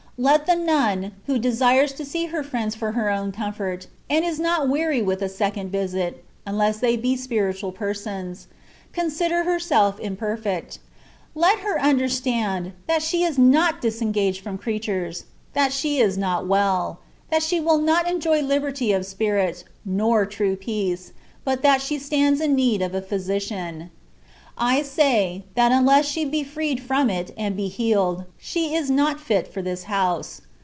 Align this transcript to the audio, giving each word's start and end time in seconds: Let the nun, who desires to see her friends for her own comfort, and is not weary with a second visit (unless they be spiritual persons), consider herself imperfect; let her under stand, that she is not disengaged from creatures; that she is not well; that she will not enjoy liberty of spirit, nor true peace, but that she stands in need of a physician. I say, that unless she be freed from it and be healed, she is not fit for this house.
Let 0.17 0.45
the 0.45 0.53
nun, 0.55 1.13
who 1.25 1.39
desires 1.39 1.93
to 1.93 2.05
see 2.05 2.27
her 2.27 2.43
friends 2.43 2.75
for 2.75 2.91
her 2.91 3.09
own 3.09 3.31
comfort, 3.31 3.87
and 4.07 4.23
is 4.23 4.39
not 4.39 4.69
weary 4.69 5.01
with 5.01 5.19
a 5.23 5.29
second 5.29 5.71
visit 5.71 6.23
(unless 6.45 6.77
they 6.77 6.95
be 6.95 7.15
spiritual 7.17 7.71
persons), 7.71 8.45
consider 8.93 9.45
herself 9.45 9.99
imperfect; 9.99 10.77
let 11.33 11.61
her 11.61 11.81
under 11.81 12.07
stand, 12.07 12.73
that 12.85 13.01
she 13.01 13.23
is 13.23 13.39
not 13.39 13.81
disengaged 13.81 14.41
from 14.43 14.59
creatures; 14.59 15.25
that 15.53 15.73
she 15.73 15.97
is 15.97 16.19
not 16.19 16.45
well; 16.45 16.99
that 17.31 17.41
she 17.41 17.59
will 17.59 17.79
not 17.79 18.07
enjoy 18.07 18.43
liberty 18.43 18.91
of 18.91 19.07
spirit, 19.07 19.63
nor 19.83 20.27
true 20.27 20.55
peace, 20.55 21.13
but 21.43 21.63
that 21.63 21.81
she 21.81 21.97
stands 21.97 22.39
in 22.39 22.53
need 22.53 22.83
of 22.83 22.93
a 22.93 23.01
physician. 23.01 23.89
I 24.57 24.83
say, 24.83 25.45
that 25.55 25.71
unless 25.71 26.05
she 26.05 26.23
be 26.23 26.43
freed 26.43 26.81
from 26.83 27.09
it 27.09 27.33
and 27.35 27.55
be 27.55 27.67
healed, 27.67 28.25
she 28.37 28.75
is 28.75 28.91
not 28.91 29.19
fit 29.19 29.51
for 29.51 29.63
this 29.63 29.83
house. 29.83 30.41